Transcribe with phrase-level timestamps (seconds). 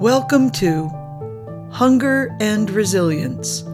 [0.00, 0.88] Welcome to
[1.70, 3.64] Hunger and Resilience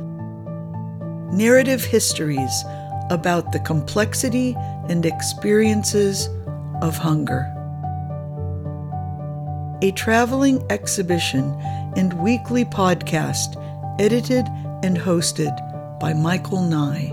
[1.33, 2.65] Narrative Histories
[3.11, 4.57] about the complexity
[4.89, 6.29] and experiences
[6.83, 7.45] of hunger.
[9.83, 11.55] A traveling exhibition
[11.95, 13.55] and weekly podcast
[14.01, 14.49] edited
[14.83, 15.55] and hosted
[16.01, 17.13] by Michael Nye.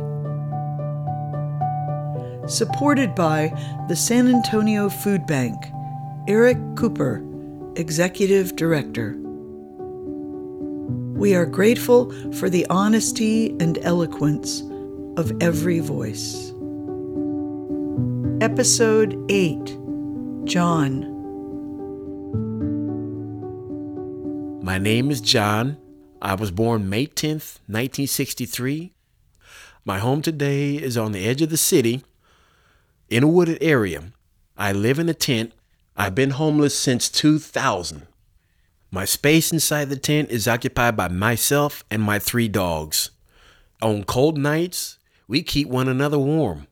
[2.47, 3.53] Supported by
[3.87, 5.67] the San Antonio Food Bank,
[6.27, 7.23] Eric Cooper
[7.75, 9.15] Executive Director.
[11.17, 14.61] We are grateful for the honesty and eloquence
[15.17, 16.51] of every voice.
[18.41, 19.77] Episode 8
[20.45, 21.09] John.
[24.63, 25.77] My name is John.
[26.21, 28.93] I was born May 10th, 1963.
[29.83, 32.03] My home today is on the edge of the city
[33.09, 34.11] in a wooded area.
[34.55, 35.53] I live in a tent
[35.95, 38.07] I've been homeless since 2000.
[38.89, 43.11] My space inside the tent is occupied by myself and my three dogs.
[43.81, 46.67] On cold nights, we keep one another warm.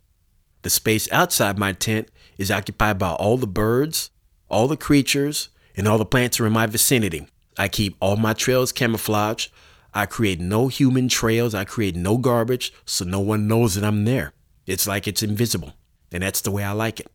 [0.63, 4.09] The space outside my tent is occupied by all the birds,
[4.49, 7.27] all the creatures, and all the plants are in my vicinity.
[7.57, 9.51] I keep all my trails camouflaged.
[9.93, 11.53] I create no human trails.
[11.53, 14.33] I create no garbage so no one knows that I'm there.
[14.65, 15.73] It's like it's invisible.
[16.11, 17.11] And that's the way I like it.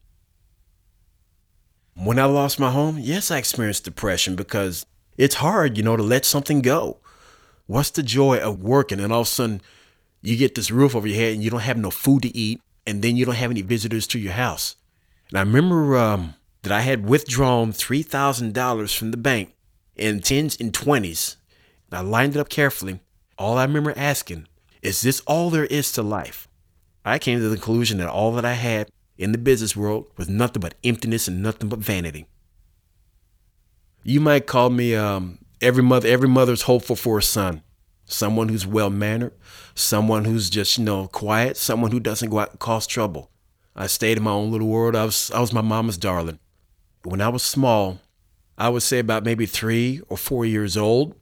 [1.96, 4.84] When I lost my home, yes, I experienced depression because
[5.16, 6.98] it's hard, you know, to let something go.
[7.66, 9.62] What's the joy of working and all of a sudden
[10.20, 12.60] you get this roof over your head and you don't have no food to eat
[12.86, 14.76] and then you don't have any visitors to your house?
[15.30, 19.54] And I remember um, that I had withdrawn $3,000 from the bank
[19.96, 21.36] in 10s and 20s.
[21.90, 23.00] I lined it up carefully.
[23.38, 24.48] All I remember asking,
[24.82, 26.46] is this all there is to life?
[27.06, 30.28] I came to the conclusion that all that I had in the business world with
[30.28, 32.26] nothing but emptiness and nothing but vanity.
[34.02, 36.08] You might call me um, every mother.
[36.08, 37.62] Every mother's hopeful for a son,
[38.04, 39.32] someone who's well mannered,
[39.74, 43.30] someone who's just you know quiet, someone who doesn't go out and cause trouble.
[43.74, 44.96] I stayed in my own little world.
[44.96, 46.38] I was I was my mama's darling.
[47.02, 48.00] When I was small,
[48.58, 51.14] I would say about maybe three or four years old,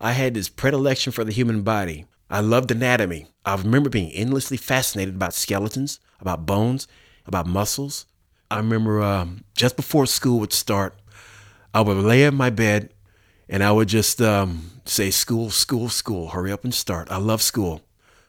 [0.00, 2.06] I had this predilection for the human body.
[2.28, 3.26] I loved anatomy.
[3.44, 6.86] I remember being endlessly fascinated about skeletons, about bones,
[7.26, 8.06] about muscles.
[8.50, 10.94] I remember um, just before school would start,
[11.72, 12.92] I would lay in my bed
[13.48, 17.10] and I would just um, say, School, school, school, hurry up and start.
[17.10, 17.82] I love school.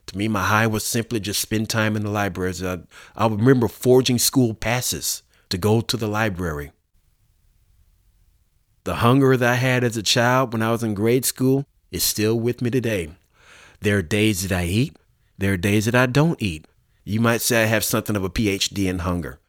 [0.07, 2.63] To me, my high was simply just spend time in the libraries.
[2.63, 2.79] I,
[3.16, 6.72] I remember forging school passes to go to the library.
[8.84, 12.03] The hunger that I had as a child when I was in grade school is
[12.03, 13.09] still with me today.
[13.79, 14.96] There are days that I eat,
[15.38, 16.66] there are days that I don't eat.
[17.03, 19.39] You might say I have something of a PhD in hunger.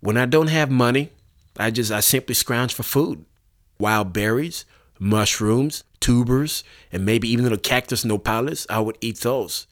[0.00, 1.10] When I don't have money,
[1.58, 3.26] I just I simply scrounge for food.
[3.78, 4.64] Wild berries,
[4.98, 9.66] mushrooms, tubers, and maybe even little cactus nopales, I would eat those.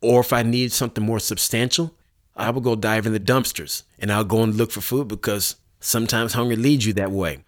[0.00, 1.94] Or if I need something more substantial,
[2.36, 5.56] I would go dive in the dumpsters and I'll go and look for food because
[5.80, 7.44] sometimes hunger leads you that way.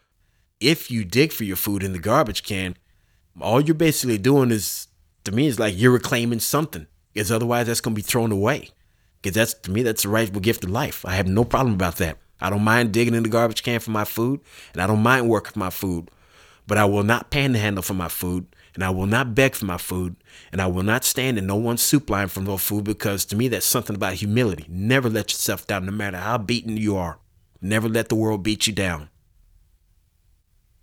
[0.61, 2.77] If you dig for your food in the garbage can,
[3.41, 4.89] all you're basically doing is,
[5.25, 8.71] to me, is like you're reclaiming something because otherwise that's going to be thrown away.
[9.23, 11.05] Because that's to me, that's the rightful gift of life.
[11.07, 12.19] I have no problem about that.
[12.41, 14.41] I don't mind digging in the garbage can for my food,
[14.73, 16.11] and I don't mind working for my food.
[16.67, 19.79] But I will not panhandle for my food, and I will not beg for my
[19.79, 20.17] food,
[20.51, 23.37] and I will not stand in no one's soup line for no food because to
[23.37, 24.67] me, that's something about humility.
[24.69, 27.19] Never let yourself down, no matter how beaten you are.
[27.61, 29.09] Never let the world beat you down.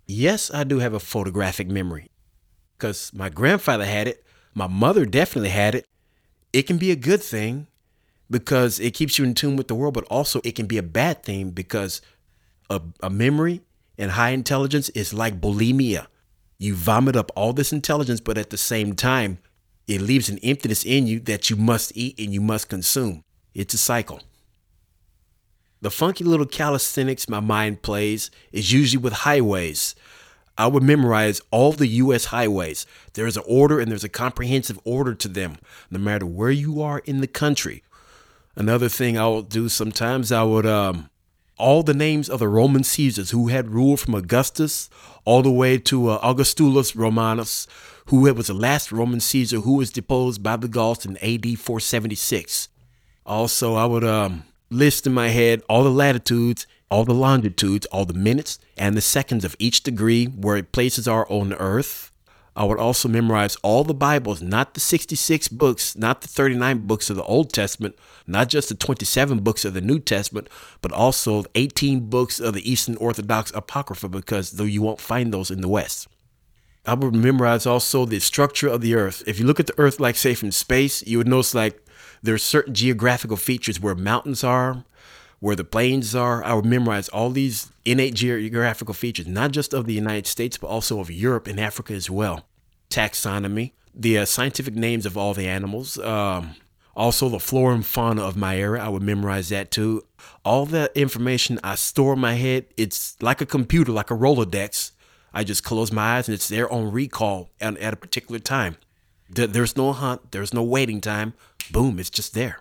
[0.06, 2.10] Yes, I do have a photographic memory
[2.76, 5.86] because my grandfather had it, my mother definitely had it,
[6.52, 7.66] it can be a good thing
[8.30, 10.82] because it keeps you in tune with the world, but also it can be a
[10.82, 12.00] bad thing because
[12.70, 13.60] a, a memory
[13.98, 16.06] and high intelligence is like bulimia.
[16.58, 19.38] You vomit up all this intelligence, but at the same time,
[19.86, 23.24] it leaves an emptiness in you that you must eat and you must consume.
[23.54, 24.20] It's a cycle.
[25.80, 29.96] The funky little calisthenics my mind plays is usually with highways.
[30.58, 32.26] I would memorize all the U.S.
[32.26, 32.86] highways.
[33.14, 35.56] There is an order and there's a comprehensive order to them,
[35.90, 37.82] no matter where you are in the country.
[38.54, 41.08] Another thing I would do sometimes, I would, um,
[41.56, 44.90] all the names of the Roman Caesars who had ruled from Augustus
[45.24, 47.66] all the way to uh, Augustulus Romanus,
[48.06, 52.68] who was the last Roman Caesar who was deposed by the Gauls in AD 476.
[53.24, 58.04] Also, I would um, list in my head all the latitudes all the longitudes, all
[58.04, 62.12] the minutes and the seconds of each degree where places are on Earth.
[62.54, 67.08] I would also memorize all the Bibles, not the 66 books, not the 39 books
[67.08, 67.96] of the Old Testament,
[68.26, 70.50] not just the 27 books of the New Testament,
[70.82, 75.50] but also 18 books of the Eastern Orthodox Apocrypha, because though you won't find those
[75.50, 76.08] in the West.
[76.84, 79.22] I would memorize also the structure of the earth.
[79.26, 81.82] If you look at the earth, like say from space, you would notice like
[82.22, 84.84] there are certain geographical features where mountains are,
[85.42, 86.44] where the plains are.
[86.44, 90.68] I would memorize all these innate geographical features, not just of the United States, but
[90.68, 92.46] also of Europe and Africa as well.
[92.90, 96.54] Taxonomy, the uh, scientific names of all the animals, um,
[96.94, 98.84] also the flora and fauna of my area.
[98.84, 100.04] I would memorize that too.
[100.44, 104.92] All that information I store in my head, it's like a computer, like a Rolodex.
[105.34, 108.76] I just close my eyes and it's there on recall at, at a particular time.
[109.28, 111.34] There's no hunt, there's no waiting time.
[111.72, 112.60] Boom, it's just there.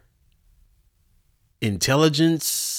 [1.61, 2.70] Intelligence,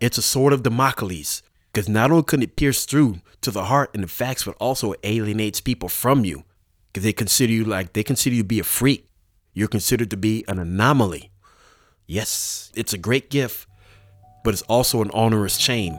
[0.00, 1.42] it's a sword of Damocles
[1.72, 4.92] because not only can it pierce through to the heart and the facts, but also
[4.92, 6.44] it alienates people from you
[6.92, 9.06] because they consider you like they consider you to be a freak.
[9.52, 11.30] You're considered to be an anomaly.
[12.06, 13.68] Yes, it's a great gift,
[14.42, 15.92] but it's also an onerous chain.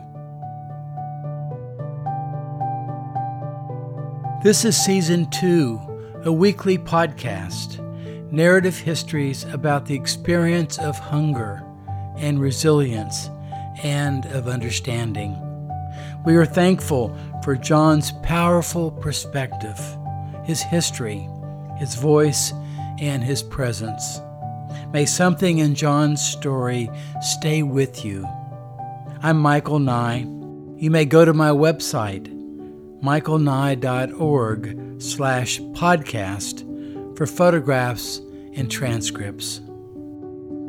[4.44, 5.80] This is season two,
[6.26, 7.80] a weekly podcast,
[8.32, 11.64] narrative histories about the experience of hunger
[12.18, 13.30] and resilience
[13.84, 15.36] and of understanding.
[16.26, 19.80] We are thankful for John's powerful perspective,
[20.44, 21.28] his history,
[21.78, 22.54] his voice,
[23.00, 24.20] and his presence.
[24.94, 26.90] May something in John's story
[27.22, 28.28] stay with you.
[29.24, 30.28] I'm Michael Nye.
[30.78, 32.28] You may go to my website,
[33.02, 38.22] michaelnye.org slash podcast for photographs
[38.56, 39.62] and transcripts.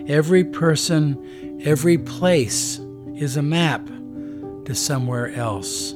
[0.06, 2.81] Every person, every place
[3.16, 3.86] is a map
[4.64, 5.94] to somewhere else.